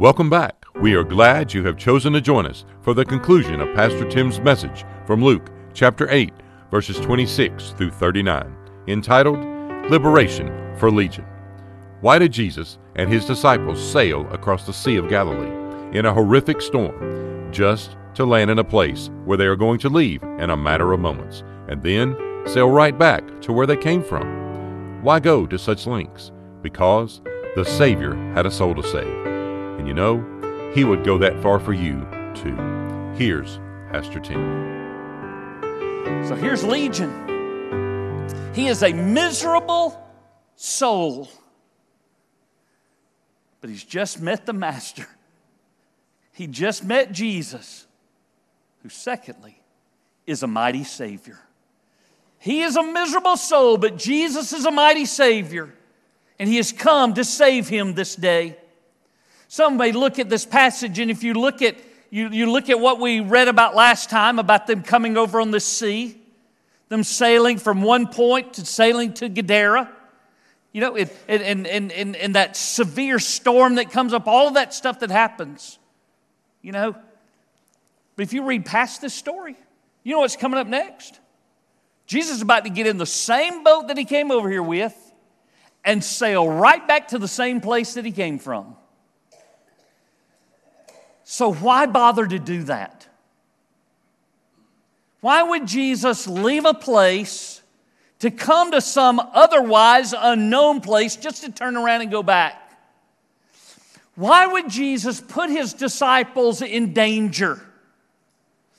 [0.00, 0.64] Welcome back.
[0.80, 4.38] We are glad you have chosen to join us for the conclusion of Pastor Tim's
[4.38, 6.32] message from Luke chapter 8,
[6.70, 8.54] verses 26 through 39,
[8.86, 9.40] entitled
[9.90, 11.24] Liberation for Legion.
[12.00, 16.62] Why did Jesus and his disciples sail across the Sea of Galilee in a horrific
[16.62, 20.56] storm just to land in a place where they are going to leave in a
[20.56, 22.14] matter of moments and then
[22.46, 25.02] sail right back to where they came from?
[25.02, 26.30] Why go to such lengths?
[26.62, 27.20] Because
[27.56, 29.27] the Savior had a soul to save.
[29.88, 32.54] You know, He would go that far for you, too.
[33.16, 33.56] Here's
[33.90, 36.26] Pastor Tim.
[36.28, 37.10] So here's Legion.
[38.54, 39.98] He is a miserable
[40.56, 41.30] soul,
[43.62, 45.06] but he's just met the Master.
[46.34, 47.86] He just met Jesus,
[48.82, 49.58] who, secondly,
[50.26, 51.38] is a mighty Savior.
[52.38, 55.72] He is a miserable soul, but Jesus is a mighty Savior,
[56.38, 58.58] and He has come to save him this day.
[59.48, 61.76] Some may look at this passage, and if you look at
[62.10, 65.50] you, you look at what we read about last time about them coming over on
[65.50, 66.18] the sea,
[66.88, 69.90] them sailing from one point to sailing to Gadara.
[70.72, 74.54] You know, it, and, and, and, and that severe storm that comes up, all of
[74.54, 75.78] that stuff that happens,
[76.62, 76.94] you know.
[78.16, 79.56] But if you read past this story,
[80.02, 81.18] you know what's coming up next?
[82.06, 84.94] Jesus is about to get in the same boat that he came over here with
[85.84, 88.76] and sail right back to the same place that he came from.
[91.30, 93.06] So, why bother to do that?
[95.20, 97.60] Why would Jesus leave a place
[98.20, 102.72] to come to some otherwise unknown place just to turn around and go back?
[104.14, 107.60] Why would Jesus put his disciples in danger?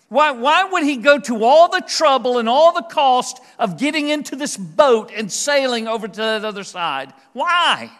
[0.08, 4.10] Why, why would he go to all the trouble and all the cost of getting
[4.10, 7.14] into this boat and sailing over to that other side?
[7.34, 7.92] Why?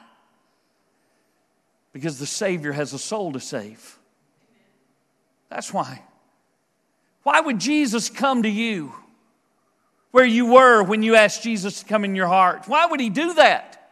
[1.94, 3.99] Because the Savior has a soul to save.
[5.50, 6.04] That's why.
[7.24, 8.94] Why would Jesus come to you
[10.12, 12.68] where you were when you asked Jesus to come in your heart?
[12.68, 13.92] Why would he do that?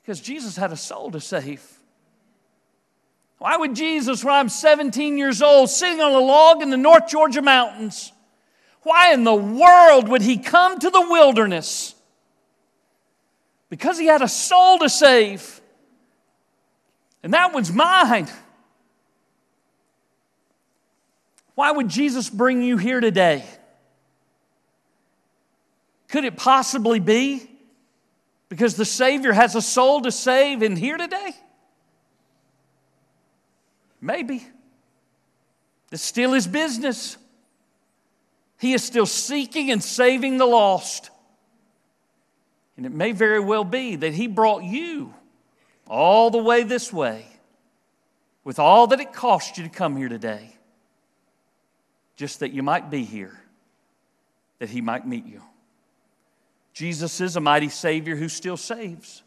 [0.00, 1.62] Because Jesus had a soul to save.
[3.38, 7.08] Why would Jesus, when I'm 17 years old, sitting on a log in the North
[7.08, 8.12] Georgia mountains,
[8.82, 11.94] why in the world would he come to the wilderness?
[13.68, 15.60] Because he had a soul to save.
[17.22, 18.28] And that one's mine.
[21.54, 23.44] Why would Jesus bring you here today?
[26.08, 27.48] Could it possibly be
[28.48, 31.34] because the Savior has a soul to save and here today?
[34.00, 34.46] Maybe.
[35.90, 37.16] It's still his business.
[38.58, 41.10] He is still seeking and saving the lost.
[42.76, 45.14] And it may very well be that he brought you
[45.86, 47.26] all the way this way
[48.44, 50.56] with all that it cost you to come here today
[52.22, 53.36] just that you might be here,
[54.60, 55.42] that he might meet you.
[56.72, 59.24] Jesus is a mighty Savior who still saves.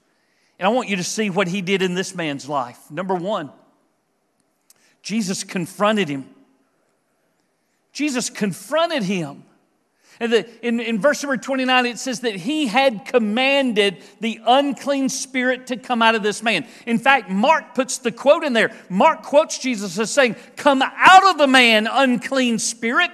[0.58, 2.80] And I want you to see what he did in this man's life.
[2.90, 3.52] Number one,
[5.02, 6.30] Jesus confronted him.
[7.92, 9.44] Jesus confronted him.
[10.20, 15.10] And the, in, in verse number 29, it says that he had commanded the unclean
[15.10, 16.66] spirit to come out of this man.
[16.86, 18.72] In fact, Mark puts the quote in there.
[18.90, 23.12] Mark quotes Jesus as saying, Come out of the man, unclean spirit.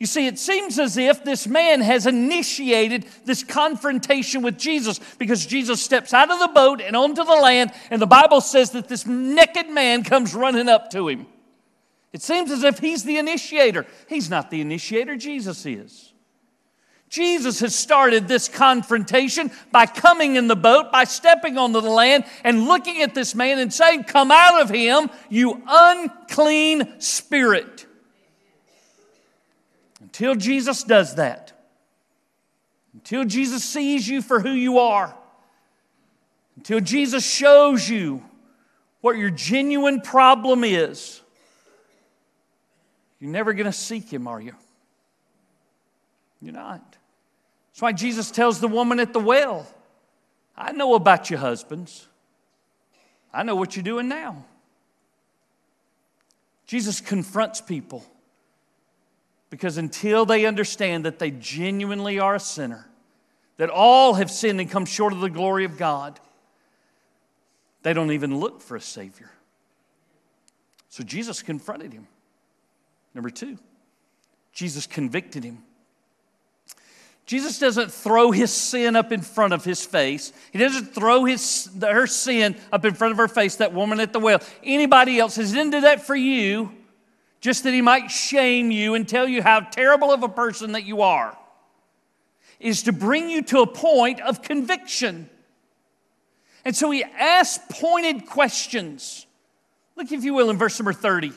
[0.00, 5.44] You see, it seems as if this man has initiated this confrontation with Jesus because
[5.44, 8.88] Jesus steps out of the boat and onto the land, and the Bible says that
[8.88, 11.26] this naked man comes running up to him.
[12.12, 13.86] It seems as if he's the initiator.
[14.08, 16.12] He's not the initiator, Jesus is.
[17.08, 22.24] Jesus has started this confrontation by coming in the boat, by stepping onto the land
[22.44, 27.86] and looking at this man and saying, Come out of him, you unclean spirit.
[30.00, 31.52] Until Jesus does that,
[32.94, 35.14] until Jesus sees you for who you are,
[36.56, 38.22] until Jesus shows you
[39.00, 41.22] what your genuine problem is,
[43.20, 44.54] you're never going to seek him, are you?
[46.40, 46.96] You're not.
[47.70, 49.66] That's why Jesus tells the woman at the well,
[50.56, 52.06] I know about your husbands.
[53.32, 54.44] I know what you're doing now.
[56.66, 58.04] Jesus confronts people
[59.50, 62.88] because until they understand that they genuinely are a sinner,
[63.56, 66.18] that all have sinned and come short of the glory of God,
[67.82, 69.30] they don't even look for a Savior.
[70.88, 72.06] So Jesus confronted him.
[73.14, 73.58] Number two,
[74.52, 75.62] Jesus convicted him.
[77.30, 80.32] Jesus doesn't throw his sin up in front of his face.
[80.52, 84.12] He doesn't throw his, her sin up in front of her face, that woman at
[84.12, 84.40] the well.
[84.64, 85.36] Anybody else.
[85.36, 86.72] has didn't do that for you,
[87.40, 90.84] just that he might shame you and tell you how terrible of a person that
[90.84, 91.38] you are.
[92.58, 95.30] Is to bring you to a point of conviction.
[96.64, 99.24] And so he asks pointed questions.
[99.94, 101.32] Look, if you will, in verse number 30.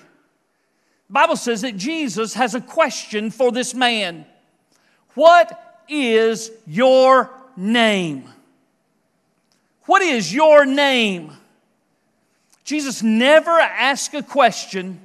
[1.14, 4.26] Bible says that Jesus has a question for this man.
[5.14, 8.28] What is your name?
[9.86, 11.32] What is your name?
[12.64, 15.00] Jesus never asked a question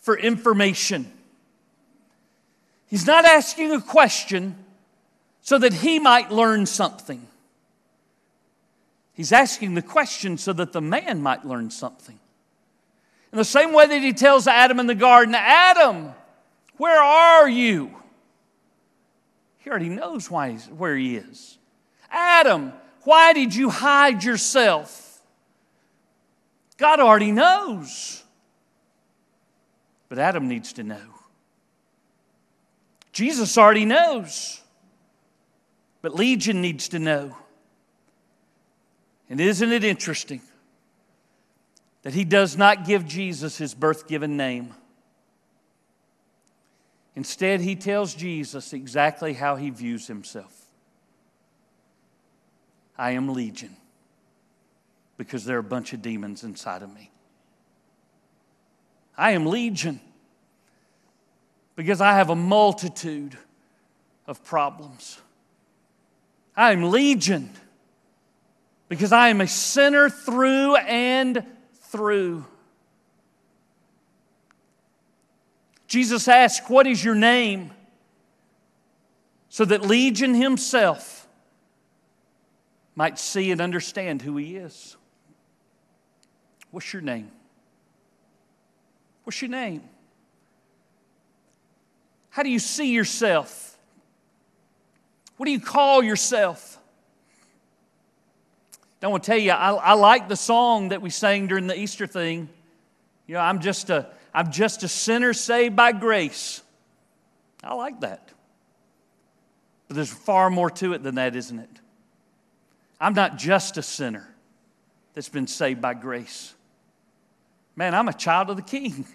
[0.00, 1.10] for information.
[2.88, 4.56] He's not asking a question
[5.40, 7.26] so that he might learn something.
[9.14, 12.18] He's asking the question so that the man might learn something.
[13.32, 16.14] In the same way that he tells Adam in the garden, Adam,
[16.76, 17.94] where are you?
[19.58, 21.58] He already knows why he's, where he is.
[22.10, 22.72] Adam,
[23.02, 25.20] why did you hide yourself?
[26.78, 28.22] God already knows.
[30.08, 31.02] But Adam needs to know.
[33.12, 34.62] Jesus already knows.
[36.00, 37.36] But Legion needs to know.
[39.28, 40.40] And isn't it interesting
[42.02, 44.74] that he does not give Jesus his birth given name?
[47.16, 50.54] Instead, he tells Jesus exactly how he views himself
[52.96, 53.76] I am legion
[55.16, 57.10] because there are a bunch of demons inside of me.
[59.16, 60.00] I am legion
[61.76, 63.36] because I have a multitude
[64.26, 65.20] of problems.
[66.56, 67.50] I am legion
[68.88, 71.44] because I am a sinner through and
[71.88, 72.44] through.
[75.86, 77.72] Jesus asked, What is your name?
[79.48, 81.26] So that Legion himself
[82.94, 84.96] might see and understand who he is.
[86.70, 87.30] What's your name?
[89.24, 89.82] What's your name?
[92.30, 93.78] How do you see yourself?
[95.38, 96.77] What do you call yourself?
[99.02, 101.78] I want to tell you, I, I like the song that we sang during the
[101.78, 102.48] Easter thing.
[103.26, 106.62] You know, I'm just a I'm just a sinner saved by grace.
[107.62, 108.28] I like that.
[109.86, 111.80] But there's far more to it than that, isn't it?
[113.00, 114.28] I'm not just a sinner
[115.14, 116.54] that's been saved by grace.
[117.74, 119.06] Man, I'm a child of the King.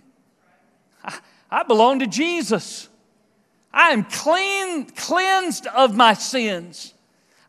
[1.03, 1.17] I,
[1.51, 2.89] I belong to Jesus.
[3.73, 6.93] I am clean, cleansed of my sins.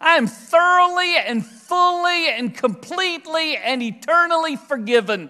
[0.00, 5.28] I am thoroughly and fully and completely and eternally forgiven.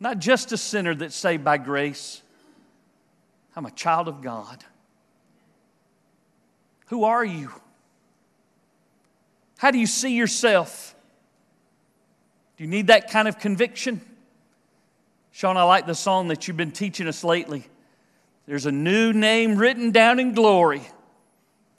[0.00, 2.20] Not just a sinner that's saved by grace.
[3.54, 4.64] I'm a child of God.
[6.86, 7.52] Who are you?
[9.58, 10.96] How do you see yourself?
[12.56, 14.00] Do you need that kind of conviction?
[15.30, 17.64] Sean, I like the song that you've been teaching us lately.
[18.46, 20.82] There's a new name written down in glory,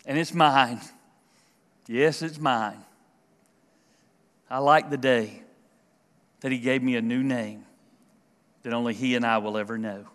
[0.05, 0.79] and it's mine.
[1.87, 2.85] Yes, it's mine.
[4.49, 5.43] I like the day
[6.41, 7.65] that He gave me a new name
[8.63, 10.05] that only He and I will ever know.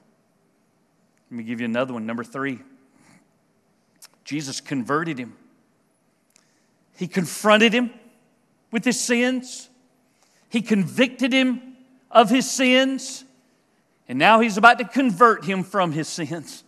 [1.30, 2.06] Let me give you another one.
[2.06, 2.60] Number three
[4.24, 5.36] Jesus converted him,
[6.96, 7.90] He confronted him
[8.70, 9.68] with his sins,
[10.48, 11.76] He convicted him
[12.10, 13.24] of his sins,
[14.08, 16.64] and now He's about to convert him from his sins.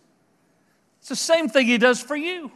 [0.99, 2.51] It's the same thing He does for you.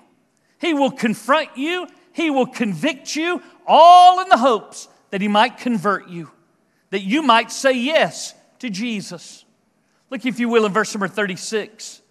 [0.59, 5.57] He will confront you, He will convict you, all in the hopes that He might
[5.57, 6.31] convert you,
[6.89, 9.45] that you might say yes to Jesus.
[10.09, 12.01] Look, if you will, in verse number 36.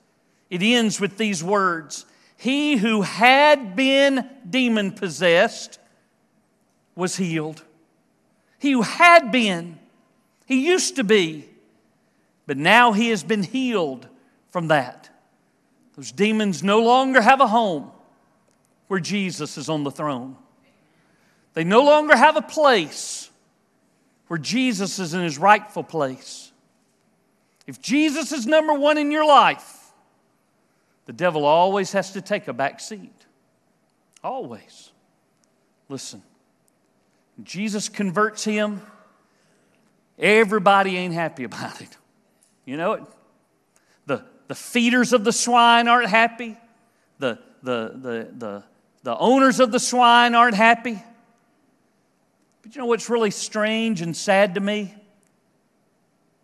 [0.48, 5.78] It ends with these words He who had been demon possessed
[6.94, 7.62] was healed.
[8.58, 9.78] He who had been,
[10.44, 11.48] he used to be,
[12.46, 14.06] but now he has been healed
[14.50, 15.08] from that.
[15.96, 17.90] Those demons no longer have a home
[18.88, 20.36] where Jesus is on the throne.
[21.54, 23.30] They no longer have a place
[24.28, 26.52] where Jesus is in his rightful place.
[27.66, 29.92] If Jesus is number one in your life,
[31.06, 33.12] the devil always has to take a back seat.
[34.22, 34.92] Always.
[35.88, 36.22] Listen,
[37.42, 38.80] Jesus converts him,
[40.18, 41.96] everybody ain't happy about it.
[42.64, 43.02] You know it?
[44.06, 46.56] The, the feeders of the swine aren't happy.
[47.18, 48.64] The, the, the, the,
[49.02, 51.02] the owners of the swine aren't happy.
[52.62, 54.94] But you know what's really strange and sad to me?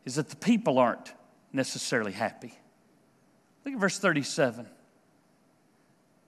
[0.04, 1.12] Is that the people aren't
[1.52, 2.54] necessarily happy.
[3.64, 4.66] Look at verse 37.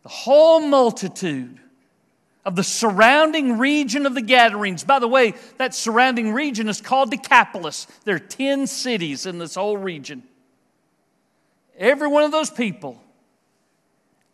[0.02, 1.60] the whole multitude
[2.44, 4.84] of the surrounding region of the Gadarenes.
[4.84, 7.86] By the way, that surrounding region is called Decapolis.
[8.04, 10.22] There are 10 cities in this whole region.
[11.76, 13.02] Every one of those people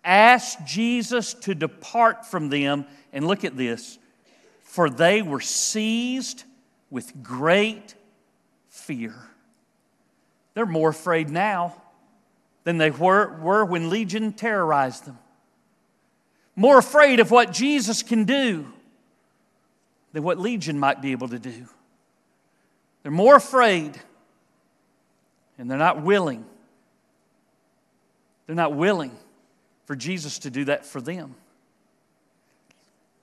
[0.05, 2.87] asked Jesus to depart from them.
[3.13, 3.99] And look at this
[4.75, 6.43] for they were seized
[6.91, 7.95] with great
[8.71, 9.15] fear.
[10.55, 11.81] They're more afraid now
[12.65, 15.17] than they were, were when Legion terrorized them.
[16.57, 18.67] More afraid of what Jesus can do
[20.13, 21.69] than what Legion might be able to do.
[23.05, 23.97] They're more afraid
[25.57, 26.45] and they're not willing.
[28.49, 29.17] They're not willing
[29.85, 31.37] for Jesus to do that for them.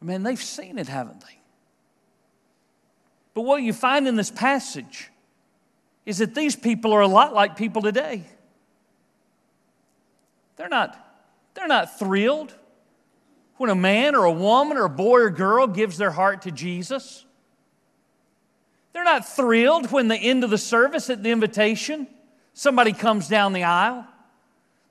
[0.01, 1.40] I mean, they've seen it, haven't they?
[3.33, 5.09] But what you find in this passage
[6.05, 8.25] is that these people are a lot like people today.
[10.57, 10.97] They're not,
[11.53, 12.53] they're not thrilled
[13.57, 16.51] when a man or a woman or a boy or girl gives their heart to
[16.51, 17.25] Jesus.
[18.93, 22.07] They're not thrilled when the end of the service at the invitation
[22.53, 24.05] somebody comes down the aisle.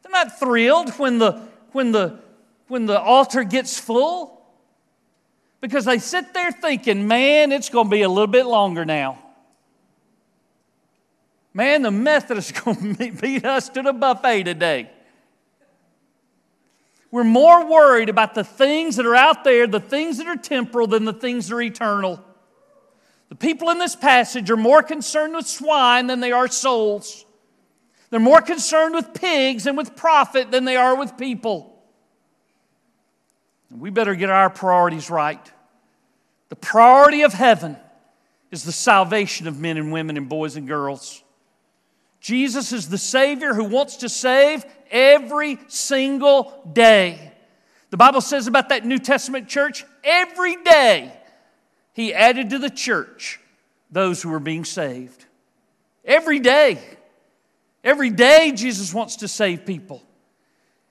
[0.03, 1.43] They're not thrilled when the,
[1.73, 2.19] when the,
[2.69, 4.40] when the altar gets full
[5.61, 9.19] because they sit there thinking, man, it's going to be a little bit longer now.
[11.53, 14.91] Man, the Methodists are going to beat us to the buffet today.
[17.11, 20.87] We're more worried about the things that are out there, the things that are temporal,
[20.87, 22.25] than the things that are eternal.
[23.31, 27.25] The people in this passage are more concerned with swine than they are souls.
[28.11, 31.70] They're more concerned with pigs and with profit than they are with people.
[33.71, 35.41] We better get our priorities right.
[36.49, 37.77] The priority of heaven
[38.51, 41.23] is the salvation of men and women and boys and girls.
[42.21, 47.33] Jesus is the Savior who wants to save every single day.
[47.91, 51.13] The Bible says about that New Testament church, every day
[51.93, 53.41] He added to the church
[53.91, 55.25] those who were being saved.
[56.05, 56.81] Every day.
[57.83, 60.03] Every day Jesus wants to save people.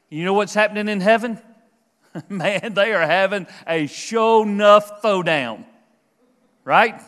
[0.10, 1.40] You know what's happening in heaven?
[2.30, 5.66] Man, they are having a show enough throwdown.
[6.64, 7.00] Right?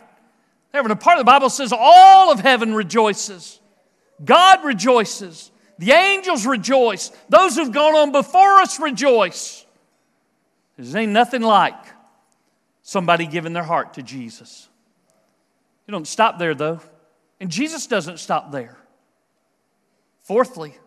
[0.73, 3.59] A part of the Bible says all of heaven rejoices.
[4.23, 5.51] God rejoices.
[5.77, 7.11] The angels rejoice.
[7.29, 9.65] Those who've gone on before us rejoice.
[10.77, 11.75] There ain't nothing like
[12.81, 14.69] somebody giving their heart to Jesus.
[15.87, 16.79] You don't stop there, though.
[17.39, 18.77] And Jesus doesn't stop there.
[20.21, 20.77] Fourthly,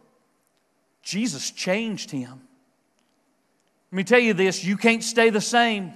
[1.03, 2.43] Jesus changed him.
[3.95, 5.93] Let me tell you this you can't stay the same.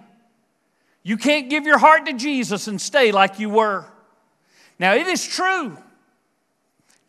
[1.03, 3.87] You can't give your heart to Jesus and stay like you were.
[4.79, 5.77] Now, it is true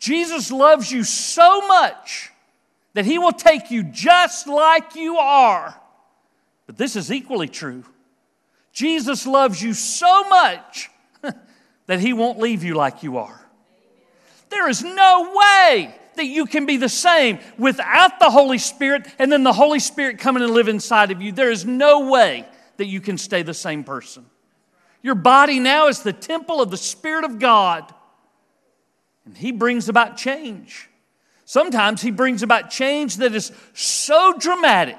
[0.00, 2.32] Jesus loves you so much
[2.94, 5.80] that he will take you just like you are.
[6.66, 7.84] But this is equally true.
[8.72, 10.90] Jesus loves you so much
[11.86, 13.40] that he won't leave you like you are.
[14.48, 19.32] There is no way that you can be the same without the Holy Spirit and
[19.32, 21.32] then the Holy Spirit coming and live inside of you.
[21.32, 22.46] There is no way
[22.76, 24.26] that you can stay the same person.
[25.02, 27.90] Your body now is the temple of the Spirit of God.
[29.24, 30.90] And He brings about change.
[31.46, 34.98] Sometimes He brings about change that is so dramatic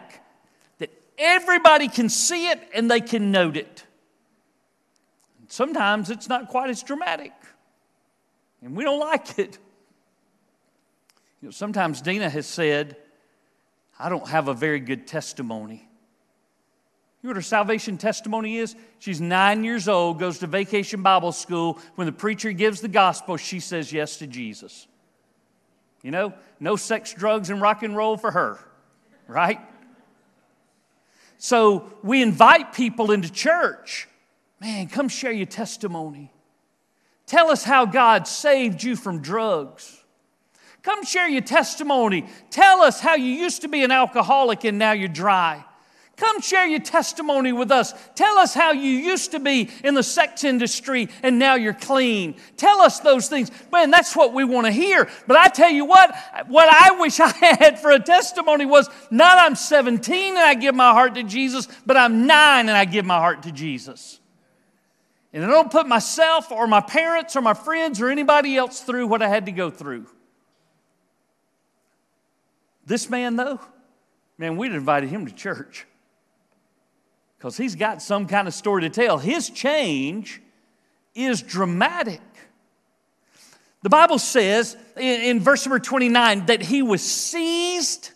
[0.80, 3.86] that everybody can see it and they can note it.
[5.50, 7.34] Sometimes it's not quite as dramatic,
[8.64, 9.60] and we don't like it.
[11.42, 12.98] You know, sometimes Dina has said,
[13.98, 15.88] I don't have a very good testimony.
[17.22, 18.76] You know what her salvation testimony is?
[19.00, 21.80] She's nine years old, goes to vacation Bible school.
[21.96, 24.88] When the preacher gives the gospel, she says yes to Jesus.
[26.02, 28.60] You know, no sex, drugs, and rock and roll for her,
[29.28, 29.60] right?
[31.38, 34.08] So we invite people into church.
[34.60, 36.32] Man, come share your testimony.
[37.28, 40.01] Tell us how God saved you from drugs.
[40.84, 42.26] Come share your testimony.
[42.50, 45.64] Tell us how you used to be an alcoholic and now you're dry.
[46.18, 47.94] Come share your testimony with us.
[48.14, 52.36] Tell us how you used to be in the sex industry and now you're clean.
[52.58, 53.50] Tell us those things.
[53.72, 55.10] Man, that's what we want to hear.
[55.26, 56.14] But I tell you what,
[56.48, 60.76] what I wish I had for a testimony was not I'm 17 and I give
[60.76, 64.20] my heart to Jesus, but I'm nine and I give my heart to Jesus.
[65.34, 69.08] And I don't put myself or my parents or my friends or anybody else through
[69.08, 70.06] what I had to go through.
[72.92, 73.58] This man, though,
[74.38, 75.88] man, we'd invited him to church
[77.38, 79.18] because he's got some kind of story to tell.
[79.18, 80.42] His change
[81.16, 82.20] is dramatic.
[83.82, 88.12] The Bible says in, in verse number 29 that he was seized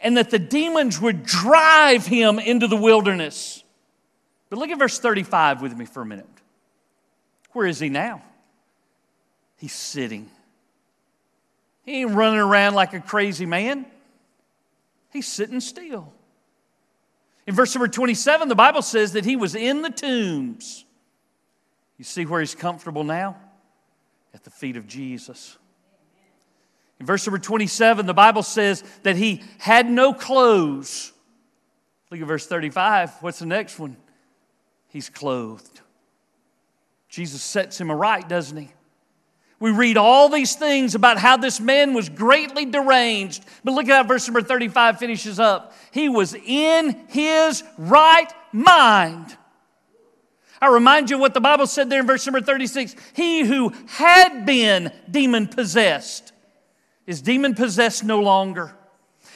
[0.00, 3.62] and that the demons would drive him into the wilderness.
[4.50, 6.26] But look at verse 35 with me for a minute.
[7.52, 8.20] Where is he now?
[9.58, 10.28] He's sitting.
[11.84, 13.86] He ain't running around like a crazy man.
[15.12, 16.12] He's sitting still.
[17.46, 20.84] In verse number 27, the Bible says that he was in the tombs.
[21.98, 23.36] You see where he's comfortable now?
[24.32, 25.58] At the feet of Jesus.
[26.98, 31.12] In verse number 27, the Bible says that he had no clothes.
[32.10, 33.10] Look at verse 35.
[33.20, 33.96] What's the next one?
[34.88, 35.80] He's clothed.
[37.08, 38.70] Jesus sets him aright, doesn't he?
[39.62, 43.44] We read all these things about how this man was greatly deranged.
[43.62, 45.72] But look at how verse number 35 finishes up.
[45.92, 49.36] He was in his right mind.
[50.60, 54.44] I remind you what the Bible said there in verse number 36 He who had
[54.44, 56.32] been demon possessed
[57.06, 58.74] is demon possessed no longer.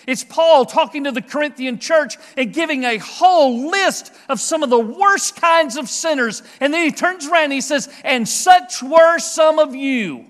[0.07, 4.71] It's Paul talking to the Corinthian church and giving a whole list of some of
[4.71, 6.43] the worst kinds of sinners.
[6.61, 10.27] And then he turns around and he says, And such were some of you.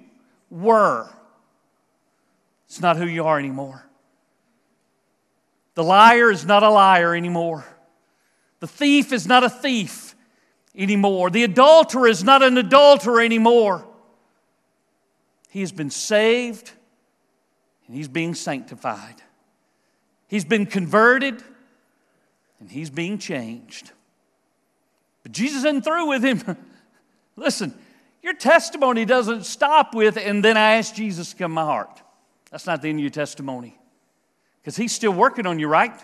[0.48, 1.08] Were.
[2.66, 3.86] It's not who you are anymore.
[5.74, 7.66] The liar is not a liar anymore.
[8.60, 10.14] The thief is not a thief
[10.74, 11.28] anymore.
[11.28, 13.86] The adulterer is not an adulterer anymore.
[15.50, 16.72] He has been saved
[17.86, 19.22] and he's being sanctified.
[20.28, 21.42] He's been converted
[22.60, 23.92] and he's being changed.
[25.22, 26.56] But Jesus isn't through with him.
[27.36, 27.74] Listen,
[28.22, 32.02] your testimony doesn't stop with, and then I ask Jesus to come my heart.
[32.50, 33.78] That's not the end of your testimony.
[34.60, 35.98] Because he's still working on you, right?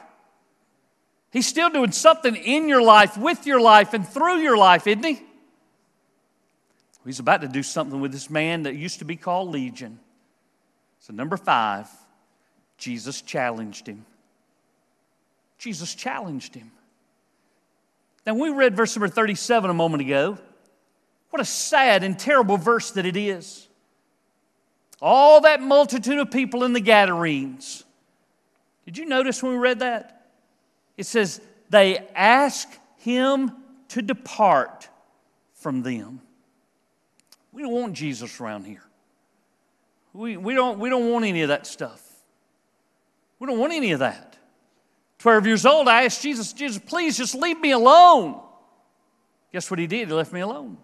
[1.31, 5.05] He's still doing something in your life, with your life, and through your life, isn't
[5.05, 5.23] he?
[7.05, 9.99] He's about to do something with this man that used to be called Legion.
[11.01, 11.89] So, number five,
[12.77, 14.05] Jesus challenged him.
[15.63, 16.73] Jesus challenged him.
[18.27, 20.37] Now, we read verse number 37 a moment ago.
[21.31, 23.69] What a sad and terrible verse that it is.
[25.01, 27.85] All that multitude of people in the Gadarenes.
[28.87, 30.27] Did you notice when we read that?
[30.97, 33.53] It says, they ask him
[33.91, 34.89] to depart
[35.55, 36.21] from them.
[37.53, 38.83] We don't want Jesus around here.
[40.13, 42.03] We, we, don't, we don't want any of that stuff.
[43.39, 44.32] We don't want any of that.
[45.23, 48.41] 12 years old, I asked Jesus, Jesus, please just leave me alone.
[49.53, 50.09] Guess what he did?
[50.09, 50.79] He left me alone.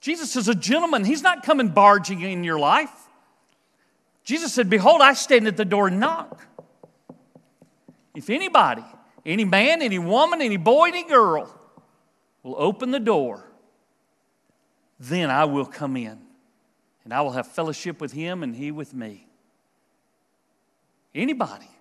[0.00, 1.04] Jesus is a gentleman.
[1.04, 2.92] He's not coming barging in your life.
[4.22, 6.46] Jesus said, Behold, I stand at the door and knock.
[8.14, 8.84] If anybody,
[9.26, 11.52] any man, any woman, any boy, any girl
[12.44, 13.44] will open the door,
[15.00, 16.20] then I will come in
[17.02, 19.26] and I will have fellowship with him and he with me.
[21.12, 21.73] Anybody.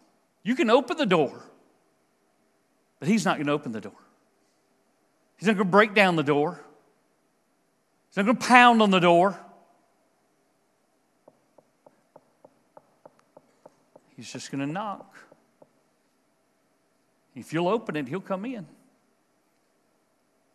[0.43, 1.41] You can open the door,
[2.99, 3.93] but He's not going to open the door.
[5.37, 6.59] He's not going to break down the door,
[8.09, 9.39] He's not going to pound on the door.
[14.15, 15.17] He's just going to knock.
[17.35, 18.65] If you'll open it, He'll come in.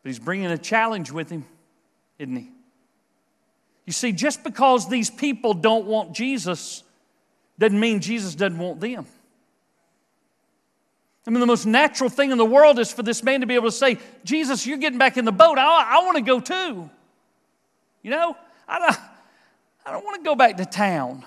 [0.02, 1.44] But He's bringing a challenge with Him,
[2.18, 2.50] isn't He?
[3.84, 6.82] You see, just because these people don't want Jesus
[7.58, 9.06] doesn't mean Jesus doesn't want them.
[11.28, 13.54] I mean, the most natural thing in the world is for this man to be
[13.54, 15.58] able to say, Jesus, you're getting back in the boat.
[15.58, 16.88] I, I want to go too.
[18.02, 18.34] You know,
[18.66, 18.96] I don't,
[19.84, 21.26] I don't want to go back to town.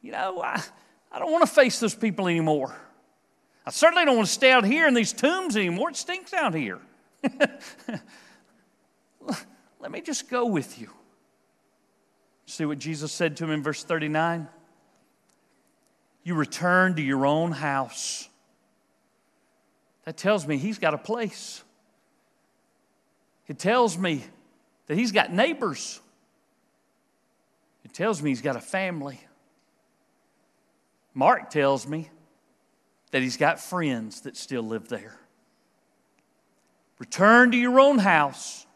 [0.00, 0.62] You know, I,
[1.10, 2.72] I don't want to face those people anymore.
[3.66, 5.90] I certainly don't want to stay out here in these tombs anymore.
[5.90, 6.78] It stinks out here.
[9.80, 10.88] Let me just go with you.
[12.46, 14.46] See what Jesus said to him in verse 39?
[16.22, 18.28] You return to your own house
[20.04, 21.62] that tells me he's got a place.
[23.48, 24.24] It tells me
[24.86, 26.00] that he's got neighbors.
[27.84, 29.20] It tells me he's got a family.
[31.14, 32.10] Mark tells me
[33.10, 35.18] that he's got friends that still live there.
[36.98, 38.66] Return to your own house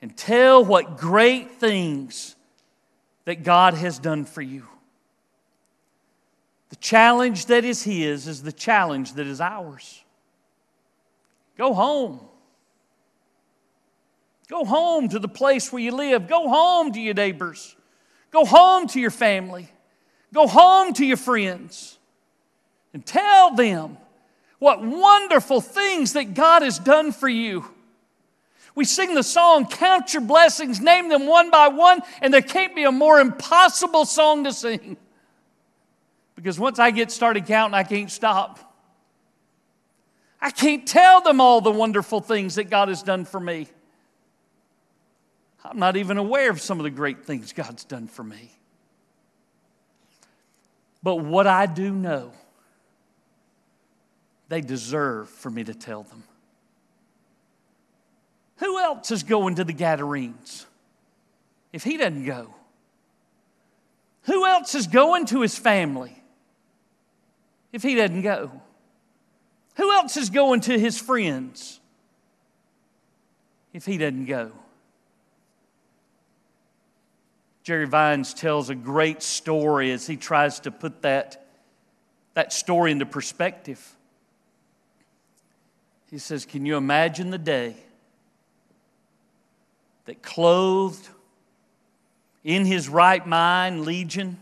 [0.00, 2.36] and tell what great things
[3.24, 4.66] that God has done for you.
[6.70, 10.03] The challenge that is his is the challenge that is ours.
[11.56, 12.20] Go home.
[14.48, 16.28] Go home to the place where you live.
[16.28, 17.76] Go home to your neighbors.
[18.30, 19.68] Go home to your family.
[20.32, 21.98] Go home to your friends
[22.92, 23.96] and tell them
[24.58, 27.64] what wonderful things that God has done for you.
[28.74, 32.74] We sing the song, Count Your Blessings, name them one by one, and there can't
[32.74, 34.96] be a more impossible song to sing.
[36.34, 38.73] Because once I get started counting, I can't stop.
[40.44, 43.66] I can't tell them all the wonderful things that God has done for me.
[45.64, 48.52] I'm not even aware of some of the great things God's done for me.
[51.02, 52.32] But what I do know,
[54.50, 56.24] they deserve for me to tell them.
[58.56, 60.66] Who else is going to the Gadarenes
[61.72, 62.54] if he doesn't go?
[64.24, 66.22] Who else is going to his family
[67.72, 68.60] if he doesn't go?
[69.76, 71.80] Who else is going to his friends
[73.72, 74.52] if he doesn't go?
[77.64, 81.46] Jerry Vines tells a great story as he tries to put that,
[82.34, 83.96] that story into perspective.
[86.10, 87.74] He says, Can you imagine the day
[90.04, 91.08] that clothed
[92.44, 94.38] in his right mind, Legion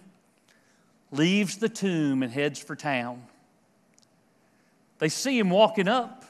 [1.12, 3.22] leaves the tomb and heads for town?
[5.02, 6.24] They see him walking up.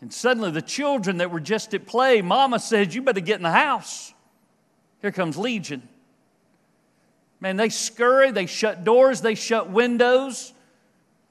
[0.00, 3.42] And suddenly, the children that were just at play, Mama says, You better get in
[3.42, 4.14] the house.
[5.02, 5.86] Here comes Legion.
[7.38, 10.54] Man, they scurry, they shut doors, they shut windows.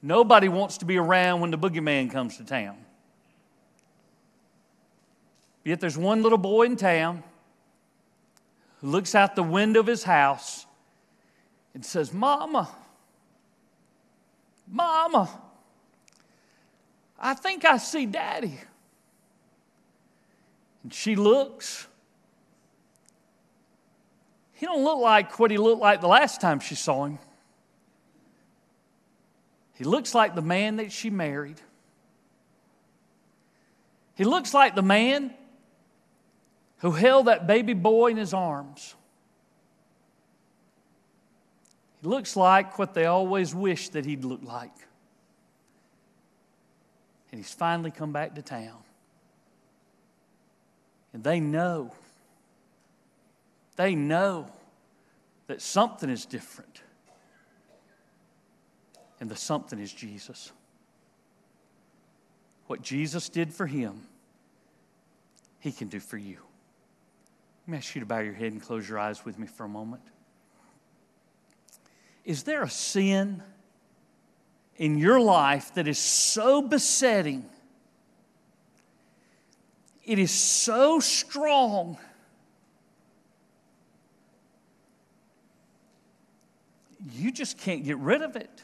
[0.00, 2.76] Nobody wants to be around when the boogeyman comes to town.
[5.64, 7.24] Yet there's one little boy in town
[8.80, 10.66] who looks out the window of his house
[11.74, 12.68] and says, Mama,
[14.68, 15.28] Mama,
[17.20, 18.58] I think I see Daddy.
[20.82, 21.86] And she looks
[24.60, 27.18] he don't look like what he looked like the last time she saw him.
[29.72, 31.58] He looks like the man that she married.
[34.16, 35.32] He looks like the man
[36.80, 38.94] who held that baby boy in his arms.
[42.02, 44.74] He looks like what they always wished that he'd look like.
[47.30, 48.78] And he's finally come back to town.
[51.12, 51.92] And they know
[53.80, 54.46] they know
[55.46, 56.82] that something is different.
[59.20, 60.52] And the something is Jesus.
[62.66, 64.02] What Jesus did for him,
[65.60, 66.36] he can do for you.
[67.66, 69.64] Let me ask you to bow your head and close your eyes with me for
[69.64, 70.02] a moment.
[72.26, 73.42] Is there a sin
[74.80, 77.44] in your life that is so besetting?
[80.04, 81.96] It is so strong
[87.12, 88.62] you just can't get rid of it.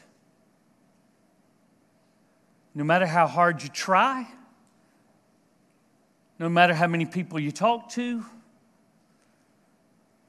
[2.73, 4.27] No matter how hard you try,
[6.39, 8.23] no matter how many people you talk to,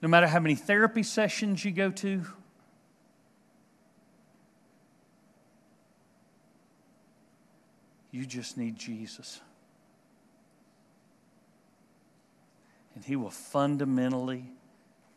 [0.00, 2.24] no matter how many therapy sessions you go to,
[8.18, 9.40] you just need Jesus.
[12.96, 14.44] And He will fundamentally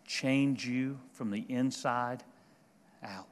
[0.06, 2.24] change you from the inside
[3.04, 3.26] out.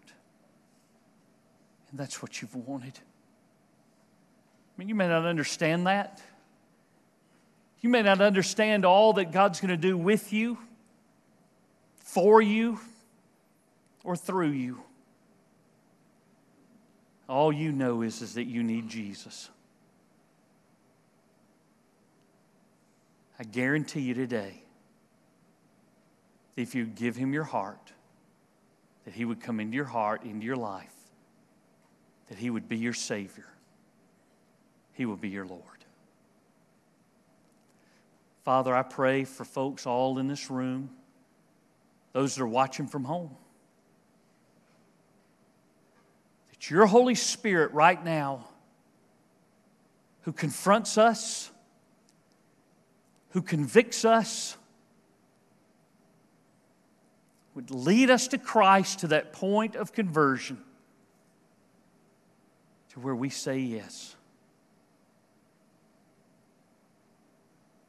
[1.91, 2.97] And that's what you've wanted.
[2.97, 6.19] I mean, you may not understand that.
[7.81, 10.57] You may not understand all that God's going to do with you,
[11.97, 12.79] for you,
[14.03, 14.81] or through you.
[17.27, 19.51] All you know is, is that you need Jesus.
[23.39, 24.61] I guarantee you today,
[26.57, 27.93] if you give him your heart,
[29.05, 30.93] that He would come into your heart, into your life,
[32.27, 33.47] that He would be your Savior,
[34.93, 35.63] He would be your Lord.
[38.43, 40.89] Father, I pray for folks all in this room,
[42.11, 43.35] those that are watching from home,
[46.49, 48.49] that your Holy Spirit right now,
[50.23, 51.51] who confronts us,
[53.29, 54.57] who convicts us,
[57.55, 60.63] would lead us to Christ to that point of conversion
[62.93, 64.15] to where we say yes.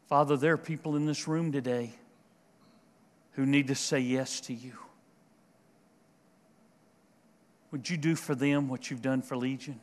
[0.08, 1.92] Father, there are people in this room today
[3.32, 4.72] who need to say yes to you.
[7.70, 9.78] Would you do for them what you've done for Legion?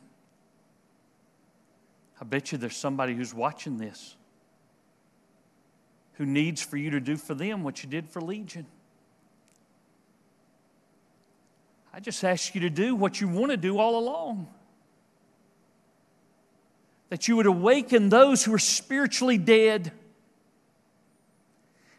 [2.20, 4.17] I bet you there's somebody who's watching this
[6.18, 8.66] who needs for you to do for them what you did for Legion.
[11.94, 14.48] I just ask you to do what you want to do all along.
[17.08, 19.92] That you would awaken those who are spiritually dead,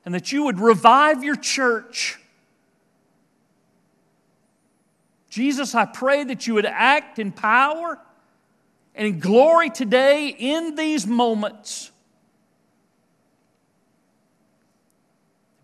[0.05, 2.19] and that you would revive your church,
[5.29, 7.99] Jesus, I pray that you would act in power
[8.95, 11.91] and in glory today in these moments.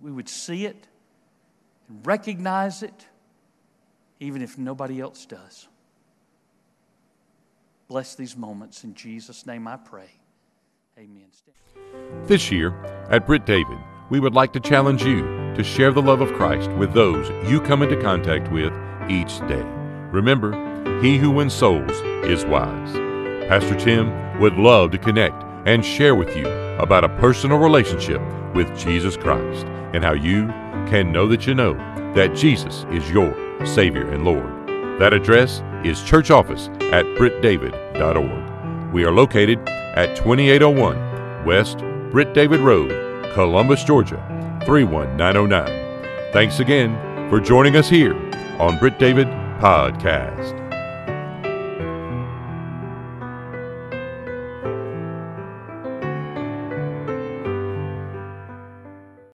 [0.05, 0.87] We would see it
[1.89, 3.07] and recognize it,
[4.19, 5.67] even if nobody else does.
[7.87, 8.83] Bless these moments.
[8.83, 10.11] In Jesus' name I pray.
[10.99, 11.25] Amen.
[12.25, 12.75] This year
[13.09, 13.79] at Britt David,
[14.11, 15.23] we would like to challenge you
[15.55, 18.73] to share the love of Christ with those you come into contact with
[19.09, 19.65] each day.
[20.11, 20.53] Remember,
[21.01, 22.93] he who wins souls is wise.
[23.49, 28.21] Pastor Tim would love to connect and share with you about a personal relationship
[28.53, 30.47] with Jesus Christ and how you
[30.87, 31.73] can know that you know
[32.13, 33.33] that Jesus is your
[33.65, 34.51] Savior and Lord.
[34.99, 38.93] That address is church office at brittdavid.org.
[38.93, 41.79] We are located at 2801 West
[42.11, 42.91] Britt David Road,
[43.33, 44.17] Columbus, Georgia
[44.65, 46.31] 31909.
[46.33, 48.15] Thanks again for joining us here
[48.59, 49.27] on Britt David
[49.59, 50.64] Podcast.